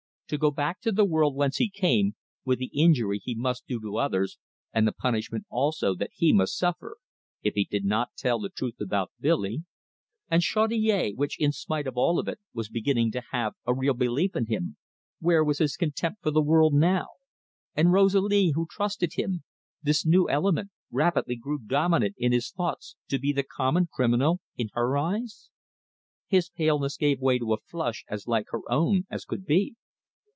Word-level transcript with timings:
To 0.31 0.37
go 0.37 0.49
back 0.49 0.79
to 0.83 0.93
the 0.93 1.03
world 1.03 1.35
whence 1.35 1.57
he 1.57 1.69
came, 1.69 2.15
with 2.45 2.57
the 2.59 2.71
injury 2.73 3.19
he 3.21 3.35
must 3.35 3.67
do 3.67 3.81
to 3.81 3.97
others, 3.97 4.37
and 4.71 4.87
the 4.87 4.93
punishment 4.93 5.45
also 5.49 5.93
that 5.95 6.11
he 6.15 6.31
must 6.31 6.57
suffer, 6.57 6.99
if 7.43 7.55
he 7.55 7.65
did 7.65 7.83
not 7.83 8.15
tell 8.15 8.39
the 8.39 8.47
truth 8.47 8.79
about 8.79 9.11
Billy! 9.19 9.65
And 10.29 10.41
Chaudiere, 10.41 11.11
which, 11.15 11.37
in 11.37 11.51
spite 11.51 11.85
of 11.85 11.97
all, 11.97 12.23
was 12.53 12.69
beginning 12.69 13.11
to 13.11 13.23
have 13.33 13.55
a 13.65 13.73
real 13.73 13.93
belief 13.93 14.33
in 14.33 14.45
him 14.45 14.77
where 15.19 15.43
was 15.43 15.57
his 15.57 15.75
contempt 15.75 16.23
for 16.23 16.31
the 16.31 16.41
world 16.41 16.73
now!... 16.73 17.07
And 17.75 17.91
Rosalie, 17.91 18.53
who 18.55 18.65
trusted 18.71 19.15
him 19.15 19.43
this 19.83 20.05
new 20.05 20.29
element 20.29 20.71
rapidly 20.91 21.35
grew 21.35 21.59
dominant 21.59 22.15
in 22.17 22.31
his 22.31 22.51
thoughts 22.51 22.95
to 23.09 23.19
be 23.19 23.33
the 23.33 23.43
common 23.43 23.89
criminal 23.91 24.39
in 24.55 24.69
her 24.75 24.97
eyes! 24.97 25.49
His 26.27 26.47
paleness 26.49 26.95
gave 26.95 27.19
way 27.19 27.37
to 27.37 27.51
a 27.51 27.57
flush 27.57 28.05
as 28.07 28.27
like 28.27 28.45
her 28.51 28.61
own 28.71 29.03
as 29.11 29.25
could 29.25 29.43
be. 29.45 29.75